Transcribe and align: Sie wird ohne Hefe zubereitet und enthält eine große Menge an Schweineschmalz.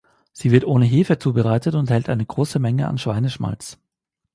Sie 0.33 0.49
wird 0.49 0.65
ohne 0.65 0.85
Hefe 0.85 1.19
zubereitet 1.19 1.75
und 1.75 1.81
enthält 1.81 2.09
eine 2.09 2.25
große 2.25 2.57
Menge 2.57 2.87
an 2.87 2.97
Schweineschmalz. 2.97 3.77